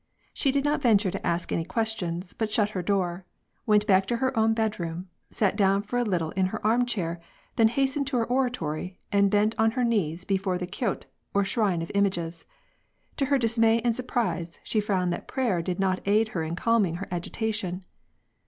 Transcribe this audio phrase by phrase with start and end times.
[0.33, 3.23] She did not venture to ask any questions, but shut her door,
[3.67, 6.87] went back to her own bed room, sat down for a little in her arm
[6.87, 7.21] chair,
[7.55, 11.03] then hastened to her oratoiy, and bent on her knees before the kiot
[11.35, 12.45] or shrine of images.
[13.17, 16.95] To her dismay and surprise, she found that prayer did not aid her in calming
[16.95, 17.85] her agitation.